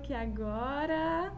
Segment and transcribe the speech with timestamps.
[0.00, 1.30] Aqui agora.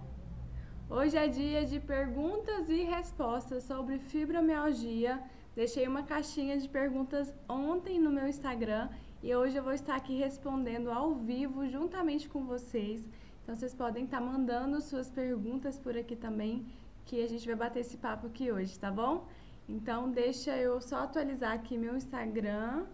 [0.89, 5.21] Hoje é dia de perguntas e respostas sobre fibromialgia.
[5.57, 8.89] Deixei uma caixinha de perguntas ontem no meu Instagram
[9.21, 13.01] e hoje eu vou estar aqui respondendo ao vivo juntamente com vocês.
[13.43, 16.65] Então vocês podem estar mandando suas perguntas por aqui também,
[17.05, 19.27] que a gente vai bater esse papo aqui hoje, tá bom?
[19.69, 22.87] Então deixa eu só atualizar aqui meu Instagram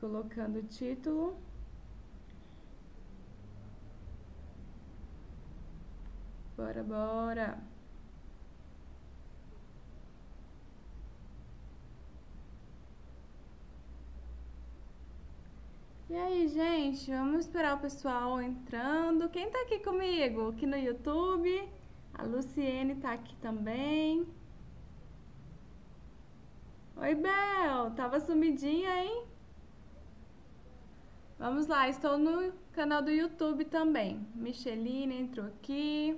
[0.00, 1.36] colocando o título.
[6.56, 7.58] Bora, bora!
[16.08, 19.28] E aí, gente, vamos esperar o pessoal entrando.
[19.30, 20.50] Quem tá aqui comigo?
[20.50, 21.68] Aqui no YouTube.
[22.14, 24.24] A Luciene tá aqui também.
[26.96, 27.90] Oi, Bel.
[27.96, 29.24] Tava sumidinha, hein?
[31.36, 34.24] Vamos lá, estou no canal do YouTube também.
[34.36, 36.16] Micheline entrou aqui.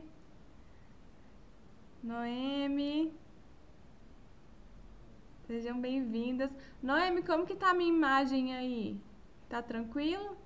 [2.07, 3.13] Noemi.
[5.49, 6.57] Sejam bem-vindas.
[6.81, 9.01] Noemi, como que tá a minha imagem aí?
[9.49, 10.37] Tá tranquilo?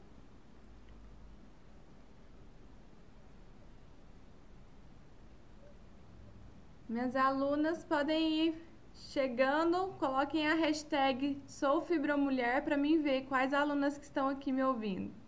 [6.89, 8.55] Minhas alunas podem ir
[8.95, 15.20] chegando, coloquem a hashtag SouFibromulher para mim ver quais alunas que estão aqui me ouvindo.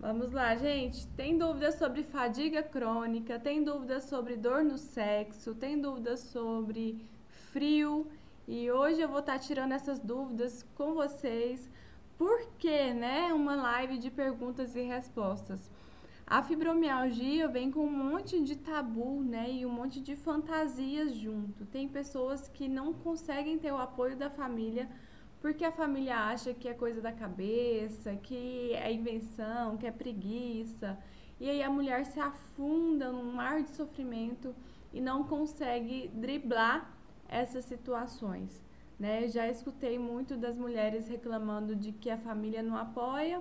[0.00, 1.08] Vamos lá, gente.
[1.08, 7.04] Tem dúvidas sobre fadiga crônica, tem dúvidas sobre dor no sexo, tem dúvidas sobre
[7.50, 8.06] frio.
[8.46, 11.68] E hoje eu vou estar tá tirando essas dúvidas com vocês.
[12.16, 13.32] Por que, né?
[13.34, 15.68] Uma live de perguntas e respostas.
[16.24, 21.64] A fibromialgia vem com um monte de tabu, né, e um monte de fantasias junto.
[21.64, 24.88] Tem pessoas que não conseguem ter o apoio da família
[25.40, 30.98] porque a família acha que é coisa da cabeça, que é invenção, que é preguiça.
[31.40, 34.54] E aí a mulher se afunda num mar de sofrimento
[34.92, 36.92] e não consegue driblar
[37.28, 38.60] essas situações.
[38.98, 39.28] Né?
[39.28, 43.40] Já escutei muito das mulheres reclamando de que a família não apoia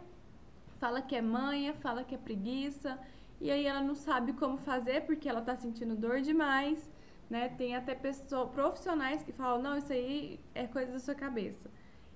[0.79, 2.99] fala que é manha, fala que é preguiça,
[3.39, 6.89] e aí ela não sabe como fazer porque ela tá sentindo dor demais,
[7.29, 7.49] né?
[7.49, 11.69] Tem até pessoas profissionais que falam: "Não, isso aí é coisa da sua cabeça".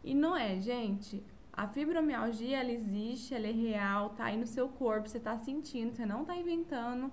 [0.04, 1.24] E não é, gente.
[1.54, 5.94] A fibromialgia ela existe, ela é real, tá aí no seu corpo, você tá sentindo,
[5.94, 7.12] você não tá inventando.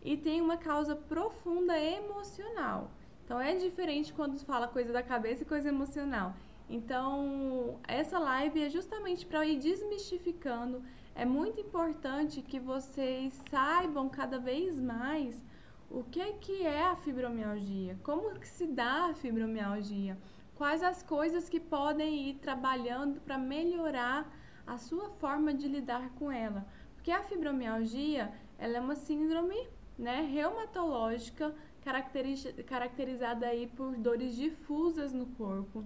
[0.00, 2.90] E tem uma causa profunda emocional.
[3.24, 6.34] Então é diferente quando fala coisa da cabeça e coisa emocional.
[6.68, 10.82] Então, essa live é justamente para ir desmistificando.
[11.14, 15.42] É muito importante que vocês saibam cada vez mais
[15.90, 20.16] o que, que é a fibromialgia, como que se dá a fibromialgia,
[20.62, 24.32] quais as coisas que podem ir trabalhando para melhorar
[24.64, 26.64] a sua forma de lidar com ela.
[26.94, 29.56] Porque a fibromialgia, ela é uma síndrome
[29.98, 35.84] né, reumatológica caracteriz caracterizada aí por dores difusas no corpo,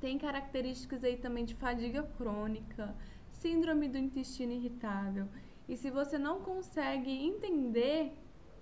[0.00, 2.94] tem características aí também de fadiga crônica,
[3.32, 5.26] síndrome do intestino irritável.
[5.68, 8.12] E se você não consegue entender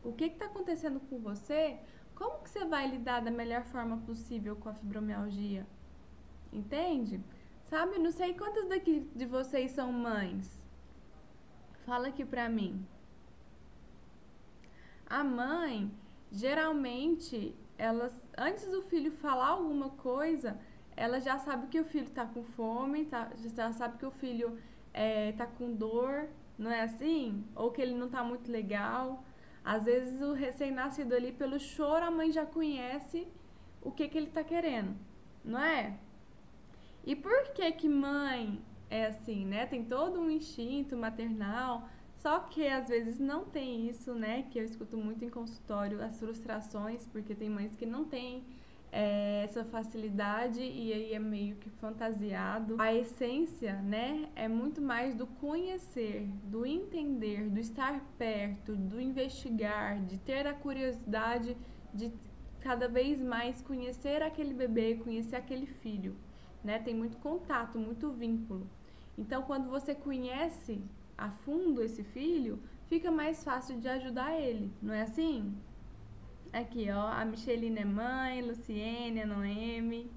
[0.02, 1.78] o que está acontecendo com você,
[2.14, 5.66] como que você vai lidar da melhor forma possível com a fibromialgia?
[6.52, 7.20] Entende?
[7.64, 10.48] Sabe, não sei quantas daqui de vocês são mães.
[11.84, 12.86] Fala aqui pra mim.
[15.06, 15.90] A mãe,
[16.30, 20.58] geralmente, elas antes do filho falar alguma coisa,
[20.96, 24.58] ela já sabe que o filho está com fome, tá, já sabe que o filho
[24.92, 27.44] é, com dor, não é assim?
[27.54, 29.24] Ou que ele não está muito legal.
[29.64, 33.26] Às vezes o recém-nascido ali, pelo choro, a mãe já conhece
[33.80, 34.94] o que, que ele está querendo,
[35.44, 35.98] não é?
[37.04, 39.66] E por que que mãe é assim, né?
[39.66, 44.44] Tem todo um instinto maternal, só que às vezes não tem isso, né?
[44.50, 48.44] Que eu escuto muito em consultório, as frustrações, porque tem mães que não têm
[48.96, 52.76] é, essa facilidade e aí é meio que fantasiado.
[52.78, 60.00] A essência, né, é muito mais do conhecer, do entender, do estar perto, do investigar,
[60.04, 61.56] de ter a curiosidade
[61.92, 62.12] de
[62.60, 66.16] cada vez mais conhecer aquele bebê, conhecer aquele filho,
[66.62, 66.78] né?
[66.78, 68.66] Tem muito contato, muito vínculo.
[69.18, 70.80] Então, quando você conhece
[71.18, 75.52] a fundo esse filho, fica mais fácil de ajudar ele, não é assim?
[76.54, 80.08] Aqui, ó, a Micheline é mãe, Luciene, a Noemi.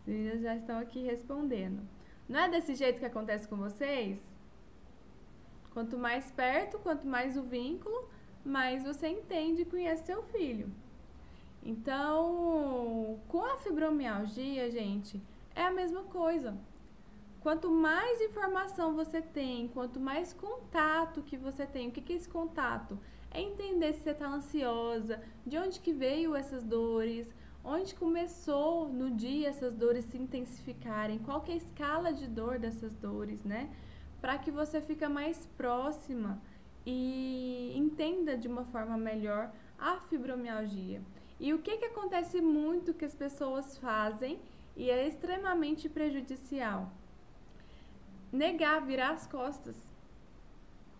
[0.00, 1.86] Os meninos já estão aqui respondendo.
[2.26, 4.18] Não é desse jeito que acontece com vocês?
[5.74, 8.08] Quanto mais perto, quanto mais o vínculo,
[8.42, 10.72] mais você entende e conhece seu filho.
[11.62, 15.22] Então, com a fibromialgia, gente,
[15.54, 16.56] é a mesma coisa.
[17.42, 22.30] Quanto mais informação você tem, quanto mais contato que você tem, o que é esse
[22.30, 22.98] contato?
[23.30, 27.32] É entender se você está ansiosa, de onde que veio essas dores,
[27.62, 32.58] onde começou no dia essas dores se intensificarem, qual que é a escala de dor
[32.58, 33.70] dessas dores, né?
[34.20, 36.40] Para que você fique mais próxima
[36.86, 41.02] e entenda de uma forma melhor a fibromialgia.
[41.38, 44.40] E o que, que acontece muito que as pessoas fazem
[44.76, 46.90] e é extremamente prejudicial?
[48.32, 49.76] Negar, virar as costas,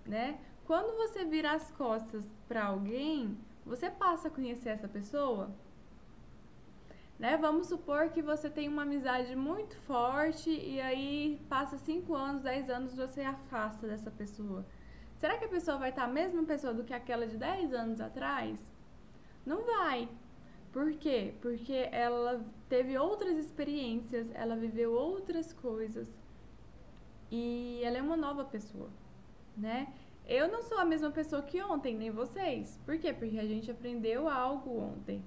[0.06, 0.38] né?
[0.68, 5.50] Quando você vira as costas para alguém, você passa a conhecer essa pessoa?
[7.18, 7.38] Né?
[7.38, 12.68] Vamos supor que você tem uma amizade muito forte e aí passa 5 anos, 10
[12.68, 14.62] anos você afasta dessa pessoa.
[15.16, 17.98] Será que a pessoa vai estar a mesma pessoa do que aquela de 10 anos
[17.98, 18.60] atrás?
[19.46, 20.06] Não vai.
[20.70, 21.32] Por quê?
[21.40, 26.06] Porque ela teve outras experiências, ela viveu outras coisas
[27.30, 28.90] e ela é uma nova pessoa,
[29.56, 29.90] né?
[30.28, 32.78] Eu não sou a mesma pessoa que ontem, nem vocês.
[32.84, 33.14] Por quê?
[33.14, 35.24] Porque a gente aprendeu algo ontem.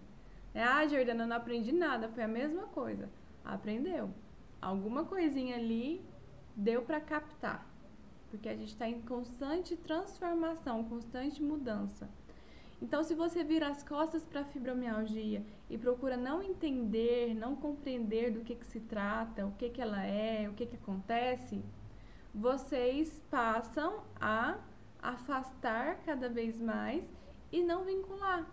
[0.54, 3.10] Ah, Jordana, não aprendi nada, foi a mesma coisa.
[3.44, 4.12] Aprendeu.
[4.62, 6.06] Alguma coisinha ali
[6.56, 7.68] deu para captar.
[8.30, 12.08] Porque a gente está em constante transformação, constante mudança.
[12.80, 18.32] Então, se você vira as costas para a fibromialgia e procura não entender, não compreender
[18.32, 21.64] do que, que se trata, o que, que ela é, o que, que acontece,
[22.34, 24.60] vocês passam a
[25.02, 27.04] afastar cada vez mais
[27.52, 28.46] e não vincular.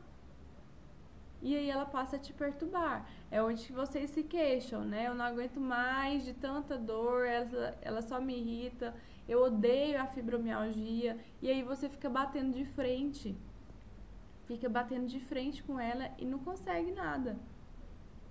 [1.40, 3.08] E aí ela passa a te perturbar.
[3.30, 5.06] É onde vocês se queixam, né?
[5.06, 8.94] Eu não aguento mais de tanta dor, ela, ela só me irrita,
[9.28, 11.16] eu odeio a fibromialgia.
[11.40, 13.36] E aí você fica batendo de frente
[14.48, 17.36] fica batendo de frente com ela e não consegue nada.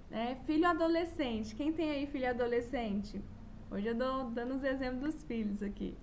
[0.10, 0.36] Né?
[0.48, 3.22] Filho adolescente, quem tem aí filho adolescente?
[3.70, 5.96] Hoje eu dou dando os exemplos dos filhos aqui.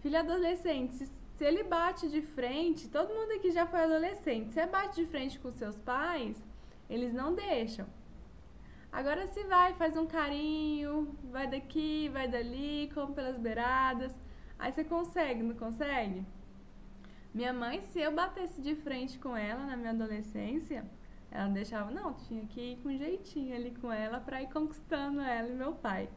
[0.00, 4.54] Filho adolescente, se, se ele bate de frente, todo mundo aqui já foi adolescente, se
[4.54, 6.42] você bate de frente com seus pais,
[6.88, 7.86] eles não deixam.
[8.92, 14.14] Agora se vai, faz um carinho, vai daqui, vai dali, come pelas beiradas,
[14.58, 16.24] aí você consegue, não consegue?
[17.32, 20.84] Minha mãe, se eu batesse de frente com ela na minha adolescência,
[21.30, 25.48] ela deixava, não, tinha que ir com jeitinho ali com ela para ir conquistando ela
[25.48, 26.10] e meu pai.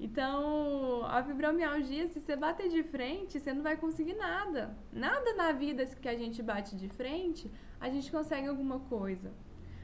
[0.00, 4.76] Então, a fibromialgia, se você bater de frente, você não vai conseguir nada.
[4.92, 7.50] Nada na vida que a gente bate de frente,
[7.80, 9.32] a gente consegue alguma coisa.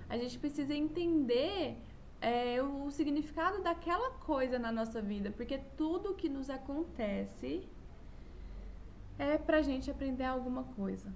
[0.08, 1.76] A gente precisa entender
[2.20, 7.66] é, o significado daquela coisa na nossa vida, porque tudo que nos acontece
[9.18, 11.12] é para a gente aprender alguma coisa.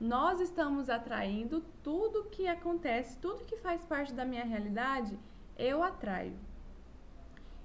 [0.00, 5.16] Nós estamos atraindo tudo que acontece, tudo que faz parte da minha realidade,
[5.56, 6.36] eu atraio.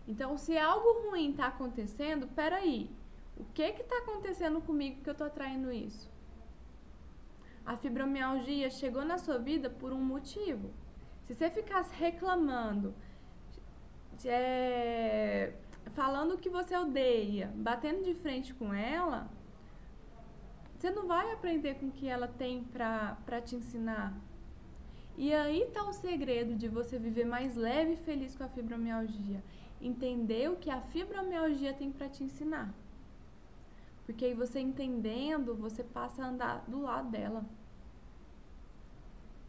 [0.07, 2.89] Então, se algo ruim está acontecendo, peraí,
[3.35, 6.09] o que está acontecendo comigo que eu estou atraindo isso?
[7.65, 10.71] A fibromialgia chegou na sua vida por um motivo.
[11.25, 12.95] Se você ficasse reclamando,
[14.23, 15.53] é,
[15.93, 19.29] falando que você odeia, batendo de frente com ela,
[20.77, 24.15] você não vai aprender com o que ela tem para te ensinar.
[25.17, 29.43] E aí está o segredo de você viver mais leve e feliz com a fibromialgia.
[29.81, 32.73] Entender o que a fibromialgia tem para te ensinar.
[34.05, 37.45] Porque aí você entendendo, você passa a andar do lado dela.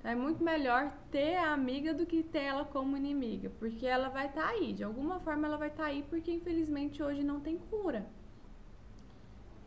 [0.02, 4.26] É muito melhor ter a amiga do que ter ela como inimiga, porque ela vai
[4.26, 7.40] estar tá aí, de alguma forma ela vai estar tá aí, porque infelizmente hoje não
[7.40, 8.06] tem cura.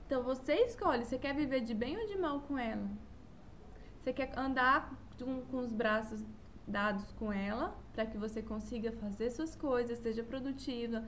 [0.06, 2.90] Então você escolhe, você quer viver de bem ou de mal com ela?
[4.00, 6.22] Você quer andar com, com os braços
[6.68, 11.04] dados com ela para que você consiga fazer suas coisas, seja produtiva,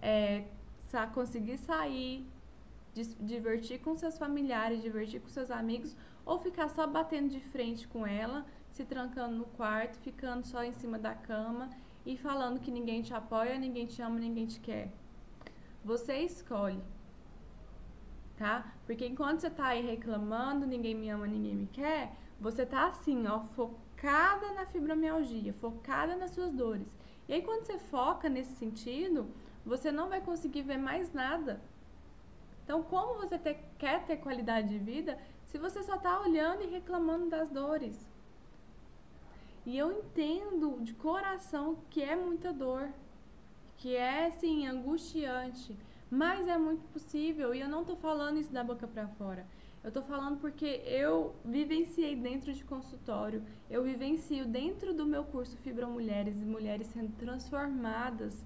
[0.00, 0.44] é,
[1.12, 2.26] conseguir sair,
[3.20, 8.06] divertir com seus familiares, divertir com seus amigos, ou ficar só batendo de frente com
[8.06, 11.70] ela, se trancando no quarto, ficando só em cima da cama
[12.04, 14.92] e falando que ninguém te apoia, ninguém te ama, ninguém te quer.
[15.84, 16.82] Você escolhe
[18.38, 18.72] tá?
[18.86, 23.26] Porque enquanto você tá aí reclamando, ninguém me ama, ninguém me quer, você tá assim,
[23.26, 23.40] ó,
[23.98, 26.96] focada na fibromialgia, focada nas suas dores.
[27.28, 29.28] E aí quando você foca nesse sentido,
[29.66, 31.60] você não vai conseguir ver mais nada.
[32.64, 36.68] Então, como você ter, quer ter qualidade de vida se você só está olhando e
[36.68, 37.98] reclamando das dores?
[39.66, 42.88] E eu entendo de coração que é muita dor,
[43.76, 45.76] que é, sim, angustiante,
[46.10, 47.54] mas é muito possível.
[47.54, 49.46] E eu não tô falando isso da boca para fora.
[49.88, 55.56] Eu tô falando porque eu vivenciei dentro de consultório, eu vivencio dentro do meu curso
[55.56, 58.44] Fibra Mulheres e mulheres sendo transformadas,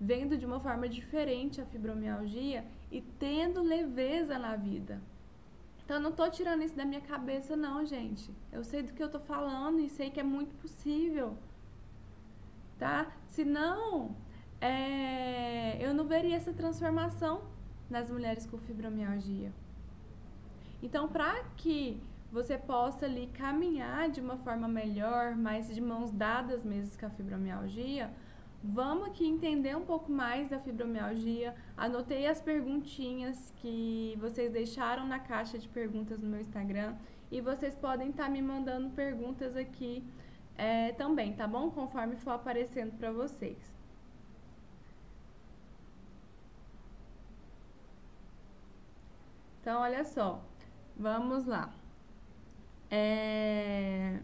[0.00, 5.02] vendo de uma forma diferente a fibromialgia e tendo leveza na vida.
[5.84, 8.34] Então, eu não tô tirando isso da minha cabeça, não, gente.
[8.50, 11.36] Eu sei do que eu tô falando e sei que é muito possível.
[12.78, 13.12] Tá?
[13.26, 14.16] Se não,
[14.62, 17.42] é, eu não veria essa transformação
[17.90, 19.52] nas mulheres com fibromialgia.
[20.82, 26.64] Então, para que você possa ali caminhar de uma forma melhor, mais de mãos dadas
[26.64, 28.10] mesmo com a fibromialgia,
[28.62, 31.54] vamos aqui entender um pouco mais da fibromialgia.
[31.76, 36.94] Anotei as perguntinhas que vocês deixaram na caixa de perguntas no meu Instagram
[37.30, 40.04] e vocês podem estar tá me mandando perguntas aqui
[40.56, 41.70] é, também, tá bom?
[41.70, 43.58] Conforme for aparecendo para vocês.
[49.60, 50.42] Então, olha só,
[50.98, 51.72] vamos lá.
[52.90, 54.20] É...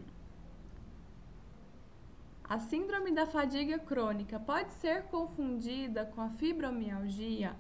[2.47, 7.57] A síndrome da fadiga crônica pode ser confundida com a fibromialgia?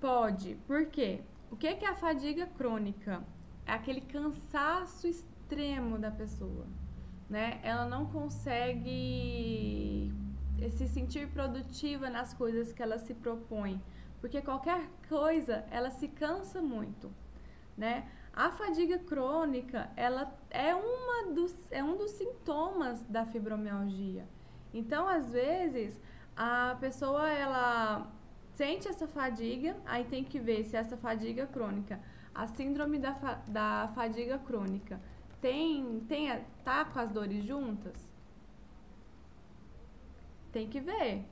[0.00, 0.56] Pode.
[0.66, 1.20] Por quê?
[1.50, 3.22] O que é a fadiga crônica?
[3.64, 6.66] É aquele cansaço extremo da pessoa,
[7.28, 7.60] né?
[7.62, 10.12] Ela não consegue
[10.70, 13.80] se sentir produtiva nas coisas que ela se propõe
[14.20, 17.10] porque qualquer coisa ela se cansa muito,
[17.78, 18.10] né?
[18.32, 24.26] A fadiga crônica, ela é, uma dos, é um dos sintomas da fibromialgia.
[24.74, 25.98] Então, às vezes,
[26.36, 28.12] a pessoa ela
[28.54, 32.00] sente essa fadiga, aí tem que ver se essa fadiga crônica,
[32.34, 35.00] a síndrome da, fa, da fadiga crônica,
[35.40, 36.28] tem, tem
[36.64, 37.96] tá com as dores juntas?
[40.52, 41.24] Tem que ver,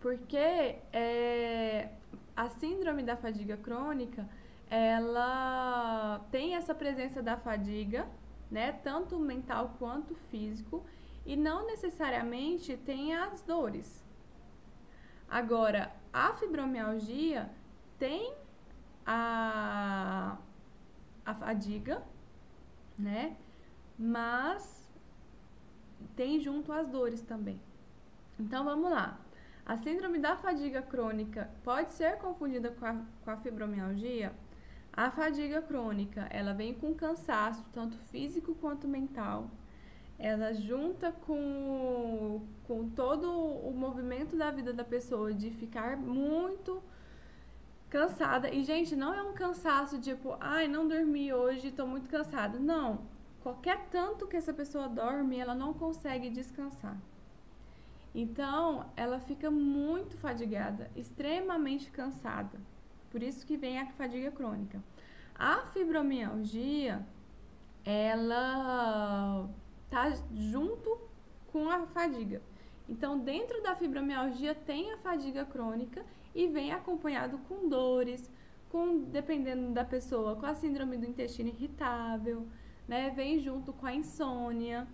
[0.00, 0.36] porque
[0.92, 1.90] é,
[2.36, 4.28] a síndrome da fadiga crônica,
[4.70, 8.06] ela tem essa presença da fadiga,
[8.50, 10.84] né, tanto mental quanto físico,
[11.24, 14.04] e não necessariamente tem as dores.
[15.28, 17.50] Agora, a fibromialgia
[17.98, 18.32] tem
[19.04, 20.38] a,
[21.24, 22.02] a fadiga,
[22.98, 23.36] né?
[23.98, 24.88] Mas
[26.16, 27.60] tem junto as dores também.
[28.38, 29.18] Então vamos lá.
[29.66, 34.32] A síndrome da fadiga crônica pode ser confundida com a, com a fibromialgia?
[34.98, 39.48] A fadiga crônica, ela vem com cansaço, tanto físico quanto mental.
[40.18, 46.82] Ela junta com, com todo o movimento da vida da pessoa de ficar muito
[47.88, 48.50] cansada.
[48.50, 52.58] E, gente, não é um cansaço tipo, ai, não dormi hoje, tô muito cansada.
[52.58, 53.02] Não.
[53.40, 56.96] Qualquer tanto que essa pessoa dorme, ela não consegue descansar.
[58.12, 62.58] Então, ela fica muito fadigada, extremamente cansada.
[63.10, 64.82] Por isso que vem a fadiga crônica.
[65.34, 67.06] A fibromialgia,
[67.84, 69.48] ela
[69.88, 70.98] tá junto
[71.52, 72.42] com a fadiga.
[72.88, 78.30] Então, dentro da fibromialgia tem a fadiga crônica e vem acompanhado com dores,
[78.70, 82.46] com dependendo da pessoa, com a síndrome do intestino irritável,
[82.86, 83.10] né?
[83.10, 84.86] Vem junto com a insônia.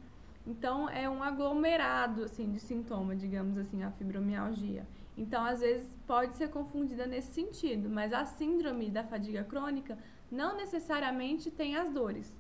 [0.47, 4.87] Então, é um aglomerado, assim, de sintoma, digamos assim, a fibromialgia.
[5.17, 9.97] Então, às vezes, pode ser confundida nesse sentido, mas a síndrome da fadiga crônica
[10.31, 12.37] não necessariamente tem as dores.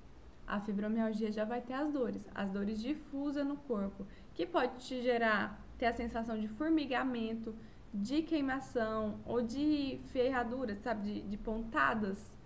[0.46, 5.00] A fibromialgia já vai ter as dores, as dores difusas no corpo, que pode te
[5.00, 7.54] gerar, ter a sensação de formigamento,
[7.92, 12.36] de queimação ou de ferraduras, sabe, de, de pontadas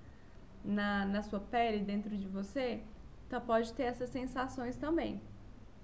[0.63, 2.83] na, na sua pele, dentro de você.
[3.27, 5.21] Então, pode ter essas sensações também.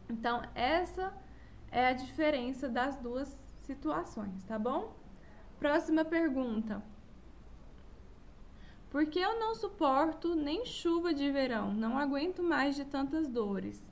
[0.09, 1.13] Então, essa
[1.73, 4.94] é a diferença das duas situações, tá bom?
[5.59, 6.83] Próxima pergunta.
[8.90, 11.73] Por que eu não suporto nem chuva de verão?
[11.75, 13.83] Não aguento mais de tantas dores.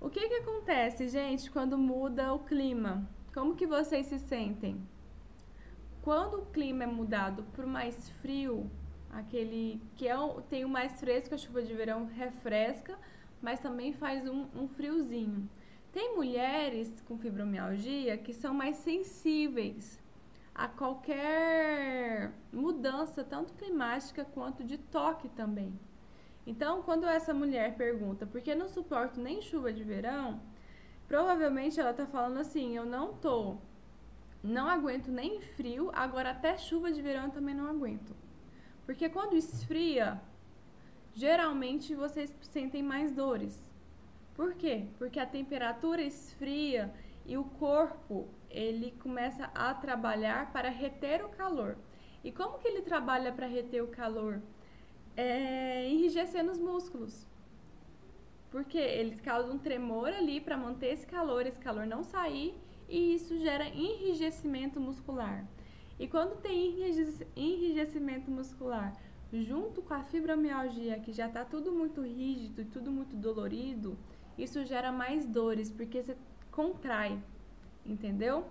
[0.00, 3.06] O que que acontece, gente, quando muda o clima?
[3.34, 4.80] Como que vocês se sentem?
[6.02, 8.70] Quando o clima é mudado para o mais frio,
[9.10, 12.98] aquele que é o, tem o mais fresco, a chuva de verão refresca,
[13.40, 15.48] mas também faz um, um friozinho.
[15.92, 20.00] Tem mulheres com fibromialgia que são mais sensíveis
[20.54, 25.78] a qualquer mudança, tanto climática quanto de toque também.
[26.46, 30.40] Então, quando essa mulher pergunta por que não suporto nem chuva de verão,
[31.06, 33.56] provavelmente ela está falando assim: eu não tô,
[34.42, 38.16] não aguento nem frio, agora até chuva de verão eu também não aguento.
[38.84, 40.20] Porque quando esfria,
[41.14, 43.71] geralmente vocês sentem mais dores.
[44.34, 44.86] Por quê?
[44.98, 46.92] Porque a temperatura esfria
[47.26, 51.76] e o corpo ele começa a trabalhar para reter o calor.
[52.24, 54.40] E como que ele trabalha para reter o calor?
[55.16, 57.26] é, enrijecendo os músculos.
[58.50, 62.54] Porque eles causam um tremor ali para manter esse calor, esse calor não sair,
[62.88, 65.46] e isso gera enrijecimento muscular.
[65.98, 66.74] E quando tem
[67.36, 68.94] enrijecimento muscular
[69.32, 73.96] junto com a fibromialgia, que já está tudo muito rígido e tudo muito dolorido,
[74.38, 76.16] isso gera mais dores, porque você
[76.50, 77.18] contrai,
[77.84, 78.46] entendeu?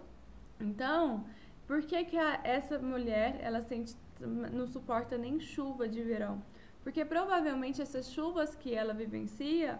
[0.59, 1.25] Então,
[1.67, 6.43] por que, que a, essa mulher ela sente, não suporta nem chuva de verão?
[6.83, 9.79] Porque provavelmente essas chuvas que ela vivencia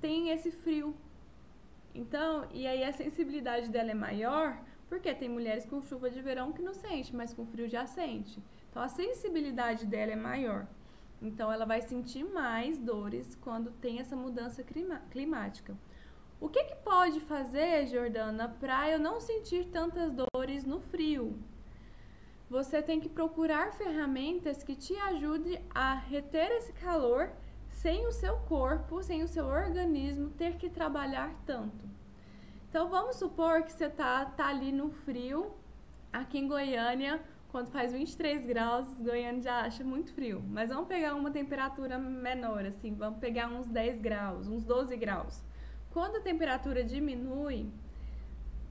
[0.00, 0.94] tem esse frio.
[1.94, 6.52] Então, e aí a sensibilidade dela é maior, porque tem mulheres com chuva de verão
[6.52, 8.40] que não sente, mas com frio já sente.
[8.70, 10.66] Então a sensibilidade dela é maior.
[11.20, 14.64] Então ela vai sentir mais dores quando tem essa mudança
[15.10, 15.76] climática.
[16.40, 21.36] O que, que pode fazer, Jordana, para eu não sentir tantas dores no frio?
[22.48, 27.30] você tem que procurar ferramentas que te ajudem a reter esse calor
[27.68, 31.86] sem o seu corpo, sem o seu organismo ter que trabalhar tanto.
[32.68, 35.52] Então vamos supor que você tá, tá ali no frio,
[36.12, 40.42] aqui em Goiânia, quando faz 23 graus, Goiânia já acha muito frio.
[40.48, 45.42] Mas vamos pegar uma temperatura menor, assim, vamos pegar uns 10 graus, uns 12 graus.
[45.90, 47.70] Quando a temperatura diminui,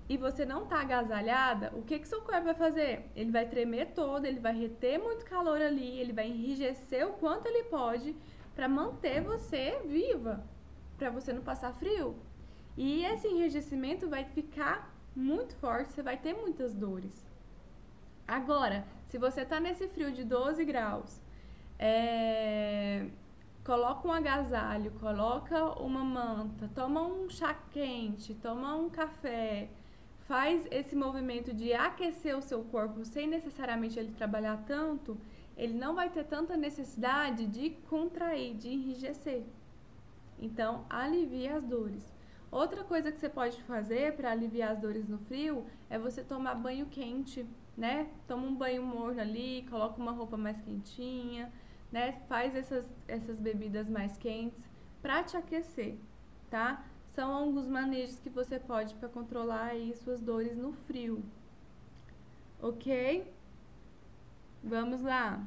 [0.09, 3.11] e você não tá agasalhada, o que que seu corpo vai fazer?
[3.15, 7.47] Ele vai tremer todo, ele vai reter muito calor ali, ele vai enrijecer o quanto
[7.47, 8.15] ele pode
[8.55, 10.45] para manter você viva,
[10.97, 12.15] para você não passar frio.
[12.77, 17.26] E esse enrijecimento vai ficar muito forte, você vai ter muitas dores.
[18.27, 21.21] Agora, se você tá nesse frio de 12 graus,
[21.79, 23.07] é...
[23.63, 29.69] coloca um agasalho, coloca uma manta, toma um chá quente, toma um café,
[30.27, 35.17] faz esse movimento de aquecer o seu corpo sem necessariamente ele trabalhar tanto,
[35.55, 39.43] ele não vai ter tanta necessidade de contrair, de enrijecer.
[40.37, 42.03] Então, alivia as dores.
[42.51, 46.55] Outra coisa que você pode fazer para aliviar as dores no frio é você tomar
[46.55, 47.45] banho quente,
[47.77, 48.09] né?
[48.27, 51.51] Toma um banho morno ali, coloca uma roupa mais quentinha,
[51.91, 52.21] né?
[52.27, 54.67] Faz essas, essas bebidas mais quentes
[55.01, 55.95] para te aquecer,
[56.49, 56.83] tá?
[57.17, 61.23] são alguns manejos que você pode para controlar aí suas dores no frio.
[62.61, 63.33] Ok?
[64.63, 65.43] Vamos lá.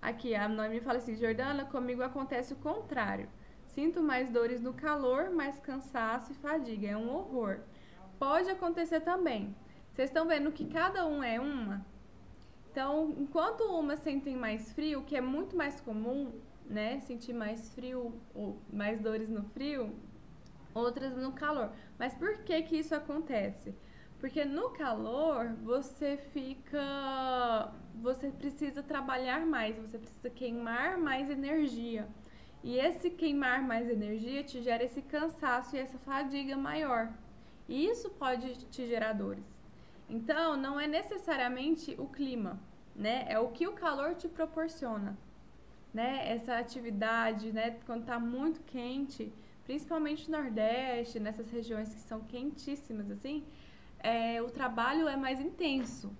[0.00, 3.28] Aqui, a Noemi fala assim, Jordana, comigo acontece o contrário.
[3.66, 6.86] Sinto mais dores no calor, mais cansaço e fadiga.
[6.86, 7.58] É um horror.
[8.20, 9.56] Pode acontecer também.
[9.90, 11.86] Vocês estão vendo que cada um é uma?
[12.70, 16.30] Então, enquanto umas sentem mais frio, que é muito mais comum,
[16.66, 19.96] né, sentir mais frio ou mais dores no frio,
[20.74, 21.72] outras no calor.
[21.98, 23.74] Mas por que que isso acontece?
[24.18, 32.06] Porque no calor você fica, você precisa trabalhar mais, você precisa queimar mais energia.
[32.62, 37.10] E esse queimar mais energia te gera esse cansaço e essa fadiga maior.
[37.70, 39.48] E isso pode te gerar dores.
[40.08, 42.60] Então, não é necessariamente o clima,
[42.94, 43.24] né?
[43.28, 45.16] É o que o calor te proporciona
[45.92, 49.32] né, essa atividade, né, quando está muito quente,
[49.64, 53.44] principalmente no Nordeste, nessas regiões que são quentíssimas, assim,
[53.98, 56.12] é, o trabalho é mais intenso.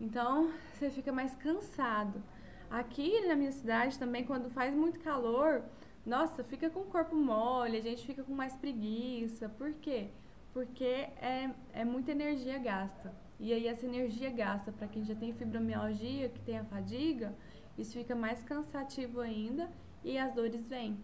[0.00, 2.22] Então, você fica mais cansado.
[2.70, 5.64] Aqui na minha cidade também, quando faz muito calor,
[6.06, 9.48] nossa, fica com o corpo mole, a gente fica com mais preguiça.
[9.48, 10.08] Por quê?
[10.08, 10.27] Porque
[11.20, 13.12] é, é muita energia gasta.
[13.40, 17.34] E aí essa energia gasta para quem já tem fibromialgia, que tem a fadiga,
[17.76, 19.70] isso fica mais cansativo ainda
[20.02, 20.98] e as dores vêm.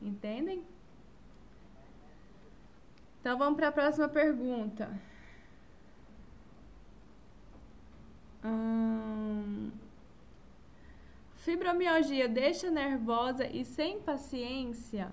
[0.00, 0.64] Entendem?
[3.20, 4.88] Então vamos para a próxima pergunta.
[8.44, 9.72] Hum,
[11.34, 15.10] fibromialgia deixa nervosa e sem paciência?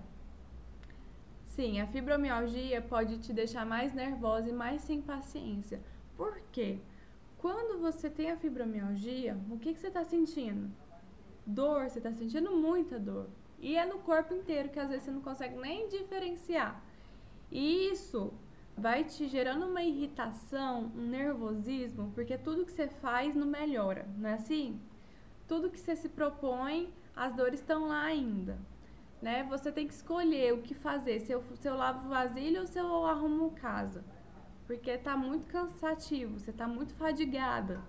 [1.56, 5.80] Sim, a fibromialgia pode te deixar mais nervosa e mais sem paciência.
[6.14, 6.78] Por quê?
[7.38, 10.70] Quando você tem a fibromialgia, o que, que você está sentindo?
[11.46, 13.30] Dor, você está sentindo muita dor.
[13.58, 16.78] E é no corpo inteiro que às vezes você não consegue nem diferenciar.
[17.50, 18.34] E isso
[18.76, 24.28] vai te gerando uma irritação, um nervosismo, porque tudo que você faz não melhora, não
[24.28, 24.78] é assim?
[25.46, 28.58] tudo que você se propõe, as dores estão lá ainda.
[29.20, 29.44] Né?
[29.48, 32.78] Você tem que escolher o que fazer, se eu, se eu lavo vasilha ou se
[32.78, 34.04] eu arrumo casa.
[34.66, 37.80] Porque está muito cansativo, você está muito fadigada.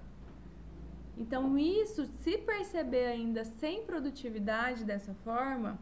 [1.17, 5.79] Então, isso, se perceber ainda sem produtividade dessa forma,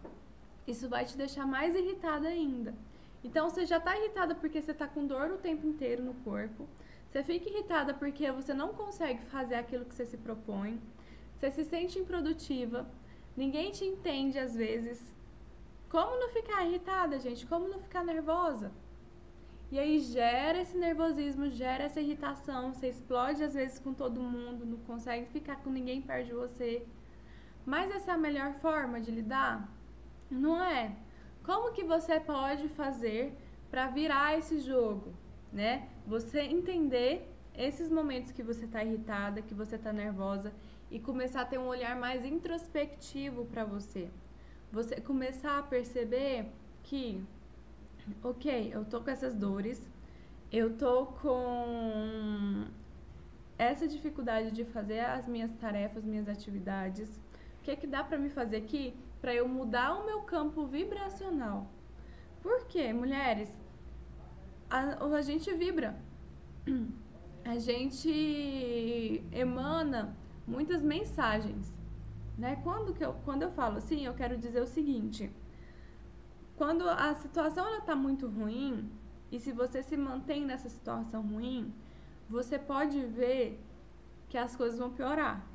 [0.66, 2.74] isso vai te deixar mais irritada ainda.
[3.22, 6.68] Então, você já está irritada porque você está com dor o tempo inteiro no corpo.
[7.10, 10.80] Você fica irritada porque você não consegue fazer aquilo que você se propõe.
[11.36, 12.88] Você se sente improdutiva.
[13.36, 15.14] Ninguém te entende às vezes.
[15.90, 17.46] Como não ficar irritada, gente?
[17.46, 18.72] Como não ficar nervosa?
[19.72, 24.66] E aí gera esse nervosismo, gera essa irritação, você explode às vezes com todo mundo,
[24.66, 26.86] não consegue ficar com ninguém perto de você.
[27.66, 29.68] Mas essa é a melhor forma de lidar?
[30.30, 30.96] Não é.
[31.44, 33.36] Como que você pode fazer
[33.72, 35.14] para virar esse jogo,
[35.52, 35.90] né?
[36.06, 40.54] Você entender esses momentos que você está irritada, que você está nervosa
[40.92, 44.10] e começar a ter um olhar mais introspectivo para você.
[44.72, 46.52] Você começar a perceber
[46.84, 47.24] que
[48.24, 49.82] ok, eu tô com essas dores,
[50.52, 52.66] eu tô com
[53.58, 57.10] essa dificuldade de fazer as minhas tarefas, minhas atividades.
[57.60, 60.66] O que é que dá para me fazer aqui para eu mudar o meu campo
[60.68, 61.68] vibracional?
[62.42, 63.50] Por quê, mulheres?
[64.70, 65.96] A, a gente vibra.
[67.44, 70.16] A gente emana
[70.48, 71.72] muitas mensagens,
[72.38, 72.58] né?
[72.64, 75.32] Quando que eu, quando eu falo assim, eu quero dizer o seguinte:
[76.56, 78.90] quando a situação ela tá muito ruim,
[79.32, 81.74] e se você se mantém nessa situação ruim,
[82.30, 83.64] você pode ver
[84.30, 85.46] que as coisas vão piorar.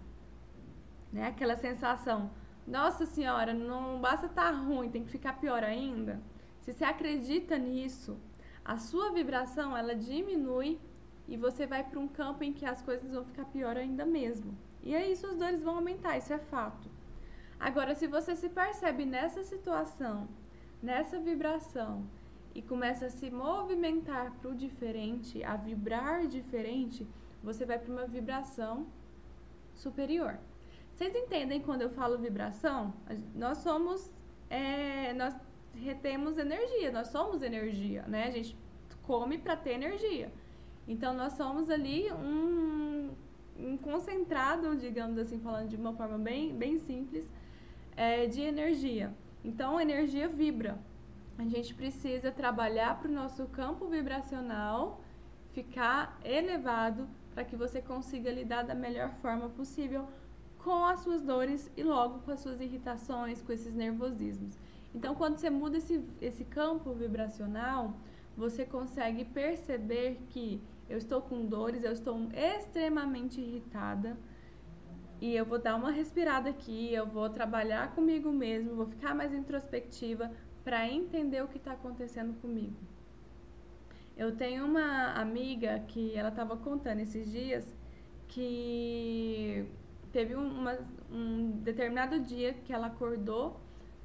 [1.12, 1.26] Né?
[1.26, 2.30] Aquela sensação,
[2.66, 6.20] nossa senhora, não basta estar tá ruim, tem que ficar pior ainda.
[6.60, 8.18] Se você acredita nisso,
[8.64, 10.78] a sua vibração ela diminui
[11.30, 14.54] e você vai para um campo em que as coisas vão ficar pior ainda mesmo.
[14.82, 16.90] E aí suas dores vão aumentar, isso é fato.
[17.58, 20.28] Agora, se você se percebe nessa situação
[20.82, 22.04] nessa vibração
[22.54, 27.06] e começa a se movimentar para o diferente, a vibrar diferente,
[27.42, 28.86] você vai para uma vibração
[29.74, 30.38] superior.
[30.94, 32.92] Vocês entendem quando eu falo vibração?
[33.34, 34.12] Nós somos,
[34.48, 35.34] é, nós
[35.74, 38.26] retemos energia, nós somos energia, né?
[38.26, 38.56] A gente
[39.02, 40.32] come para ter energia.
[40.86, 43.10] Então nós somos ali um,
[43.58, 47.30] um, concentrado, digamos assim, falando de uma forma bem, bem simples,
[47.96, 49.12] é, de energia.
[49.44, 50.78] Então, a energia vibra.
[51.38, 55.00] A gente precisa trabalhar para o nosso campo vibracional
[55.52, 60.06] ficar elevado para que você consiga lidar da melhor forma possível
[60.58, 64.58] com as suas dores e logo com as suas irritações, com esses nervosismos.
[64.94, 67.94] Então, quando você muda esse, esse campo vibracional,
[68.40, 74.16] você consegue perceber que eu estou com dores, eu estou extremamente irritada
[75.20, 79.34] e eu vou dar uma respirada aqui, eu vou trabalhar comigo mesmo, vou ficar mais
[79.34, 80.32] introspectiva
[80.64, 82.76] para entender o que está acontecendo comigo.
[84.16, 87.64] Eu tenho uma amiga que ela estava contando esses dias
[88.26, 89.66] que
[90.12, 90.78] teve uma,
[91.12, 93.60] um determinado dia que ela acordou,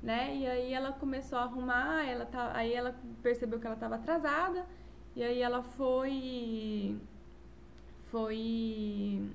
[0.05, 0.35] né?
[0.37, 4.65] E aí ela começou a arrumar, ela tá, aí ela percebeu que ela estava atrasada
[5.15, 6.95] e aí ela foi
[8.11, 9.27] foi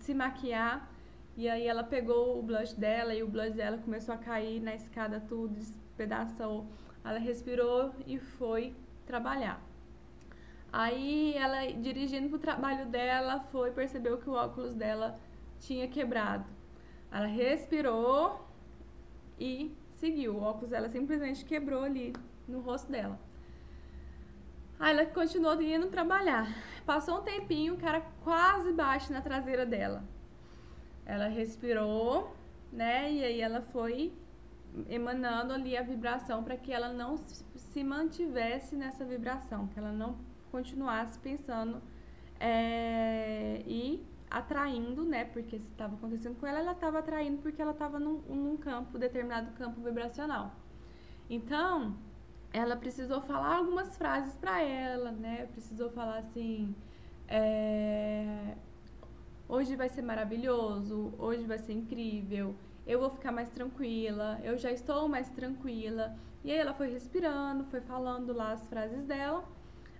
[0.00, 0.86] se maquiar
[1.34, 4.74] e aí ela pegou o blush dela e o blush dela começou a cair na
[4.74, 6.66] escada tudo, despedaçou.
[7.02, 8.74] Ela respirou e foi
[9.06, 9.60] trabalhar.
[10.70, 15.18] Aí ela dirigindo pro trabalho dela, foi percebeu que o óculos dela
[15.58, 16.44] tinha quebrado.
[17.10, 18.46] Ela respirou
[19.38, 20.36] e seguiu.
[20.36, 22.12] O óculos dela simplesmente quebrou ali
[22.46, 23.18] no rosto dela.
[24.78, 26.46] Aí ela continuou indo trabalhar.
[26.84, 30.04] Passou um tempinho, o cara quase bate na traseira dela.
[31.04, 32.34] Ela respirou,
[32.72, 33.10] né?
[33.10, 34.12] E aí ela foi
[34.88, 40.18] emanando ali a vibração para que ela não se mantivesse nessa vibração, que ela não
[40.50, 41.80] continuasse pensando
[42.38, 44.04] é, e
[44.38, 45.24] atraindo, né?
[45.24, 48.98] Porque se estava acontecendo com ela, ela estava atraindo porque ela estava num, num campo,
[48.98, 50.54] determinado campo vibracional.
[51.28, 51.96] Então,
[52.52, 55.46] ela precisou falar algumas frases para ela, né?
[55.52, 56.74] Precisou falar assim.
[57.28, 58.56] É,
[59.48, 62.54] hoje vai ser maravilhoso, hoje vai ser incrível,
[62.86, 66.16] eu vou ficar mais tranquila, eu já estou mais tranquila.
[66.44, 69.44] E aí ela foi respirando, foi falando lá as frases dela,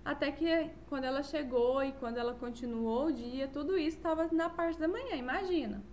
[0.07, 4.49] até que quando ela chegou e quando ela continuou o dia, tudo isso estava na
[4.49, 5.83] parte da manhã, imagina.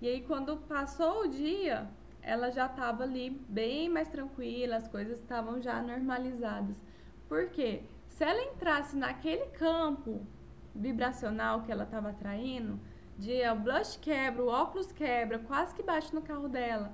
[0.00, 1.86] E aí quando passou o dia,
[2.22, 6.80] ela já estava ali bem mais tranquila, as coisas estavam já normalizadas.
[7.28, 7.82] Por quê?
[8.08, 10.26] Se ela entrasse naquele campo
[10.74, 12.80] vibracional que ela estava atraindo,
[13.18, 16.90] dia, o blush quebra, o óculos quebra, quase que bate no carro dela.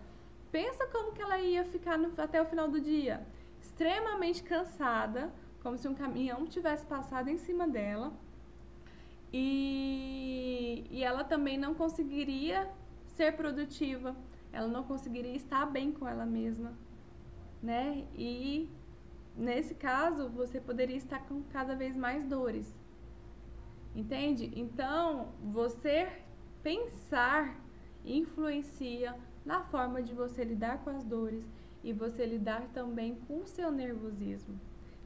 [0.50, 3.24] Pensa como que ela ia ficar no, até o final do dia.
[3.60, 8.12] Extremamente cansada, como se um caminhão tivesse passado em cima dela.
[9.32, 12.68] E, e ela também não conseguiria
[13.08, 14.16] ser produtiva,
[14.52, 16.72] ela não conseguiria estar bem com ela mesma,
[17.62, 18.06] né?
[18.14, 18.70] E
[19.36, 22.78] nesse caso, você poderia estar com cada vez mais dores.
[23.94, 24.50] Entende?
[24.54, 26.08] Então, você
[26.62, 27.60] pensar
[28.04, 31.48] influencia na forma de você lidar com as dores
[31.82, 34.58] e você lidar também com o seu nervosismo.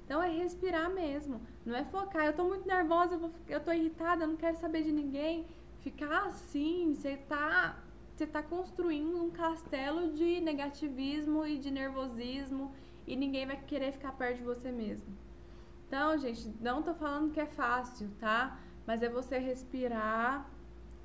[0.04, 4.28] Então é respirar mesmo, não é focar, eu tô muito nervosa, eu, tô irritada, eu
[4.28, 5.46] não quero saber de ninguém.
[5.80, 7.78] Ficar assim, você tá,
[8.14, 12.72] você tá construindo um castelo de negativismo e de nervosismo
[13.06, 15.16] e ninguém vai querer ficar perto de você mesmo.
[15.88, 18.58] Então, gente, não tô falando que é fácil, tá?
[18.86, 20.48] Mas é você respirar,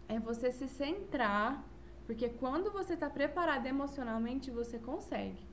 [0.08, 1.64] é você se centrar,
[2.06, 5.46] porque quando você está preparado emocionalmente, você consegue,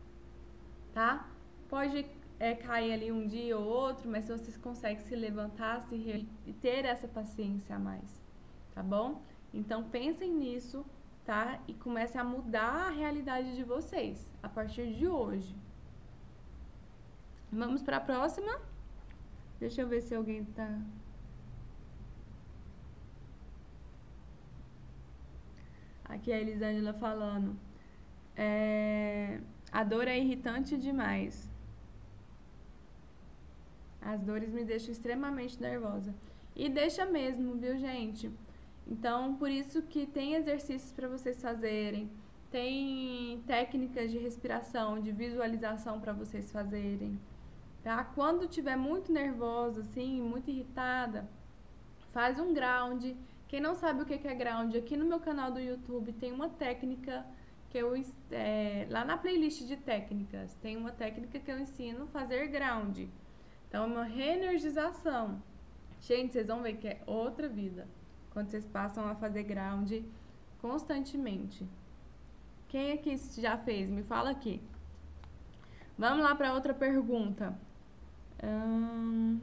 [0.93, 1.29] tá?
[1.69, 2.07] Pode
[2.39, 6.29] é, cair ali um dia ou outro, mas você consegue se levantar, se re...
[6.47, 8.21] e ter essa paciência a mais,
[8.75, 9.23] tá bom?
[9.53, 10.85] Então pensem nisso,
[11.25, 11.61] tá?
[11.69, 15.55] E comece a mudar a realidade de vocês a partir de hoje.
[17.53, 18.61] Vamos para a próxima?
[19.61, 20.81] Deixa eu ver se alguém tá
[26.05, 27.59] Aqui é a Elisângela falando.
[28.37, 29.41] É,
[29.73, 31.51] a dor é irritante demais.
[34.05, 36.15] As dores me deixam extremamente nervosa.
[36.55, 38.31] E deixa mesmo, viu, gente?
[38.87, 42.11] Então, por isso que tem exercícios para vocês fazerem,
[42.51, 47.19] tem técnicas de respiração, de visualização para vocês fazerem.
[47.83, 48.05] Tá?
[48.05, 51.29] Quando tiver muito nervosa, assim, muito irritada,
[52.13, 53.15] faz um ground
[53.55, 56.49] quem não sabe o que é ground, aqui no meu canal do YouTube tem uma
[56.49, 57.25] técnica
[57.71, 57.95] que eu
[58.33, 63.07] é, lá na playlist de técnicas tem uma técnica que eu ensino fazer ground.
[63.75, 65.43] Então, é uma reenergização.
[66.01, 67.89] Gente, vocês vão ver que é outra vida
[68.31, 69.91] quando vocês passam a fazer ground
[70.61, 71.67] constantemente.
[72.69, 73.91] Quem aqui já fez?
[73.91, 74.63] Me fala aqui.
[75.99, 77.59] Vamos lá para outra pergunta.
[78.45, 79.41] Hum,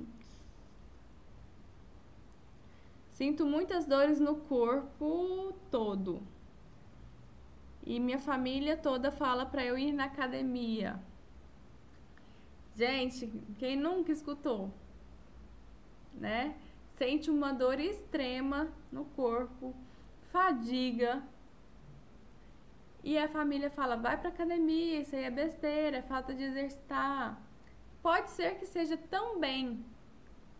[3.11, 6.23] Sinto muitas dores no corpo todo.
[7.85, 10.97] E minha família toda fala para eu ir na academia.
[12.75, 13.27] Gente,
[13.59, 14.71] quem nunca escutou,
[16.13, 16.55] né?
[16.89, 19.75] Sente uma dor extrema no corpo,
[20.31, 21.21] fadiga.
[23.03, 27.41] E a família fala: vai para academia, isso aí é besteira, é falta de exercitar.
[28.01, 29.85] Pode ser que seja também,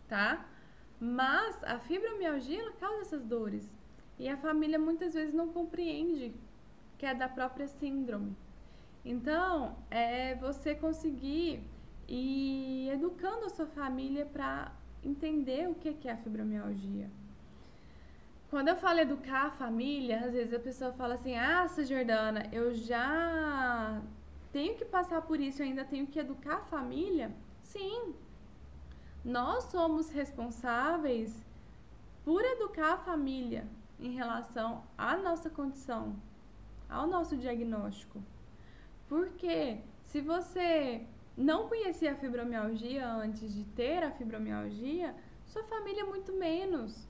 [0.08, 0.44] tá?
[1.00, 3.74] Mas a fibromialgia ela causa essas dores.
[4.18, 6.32] E a família muitas vezes não compreende
[6.98, 8.36] que é da própria síndrome.
[9.04, 11.64] Então, é você conseguir
[12.14, 14.72] ir educando a sua família para
[15.02, 17.10] entender o que é a fibromialgia.
[18.50, 22.74] Quando eu falo educar a família, às vezes a pessoa fala assim: Ah, Jordana, eu
[22.74, 24.02] já
[24.52, 27.32] tenho que passar por isso, eu ainda tenho que educar a família?
[27.62, 28.14] Sim,
[29.24, 31.34] nós somos responsáveis
[32.24, 33.66] por educar a família
[33.98, 36.14] em relação à nossa condição,
[36.90, 38.22] ao nosso diagnóstico.
[39.08, 45.14] Porque se você não conhecia a fibromialgia antes de ter a fibromialgia,
[45.46, 47.08] sua família muito menos.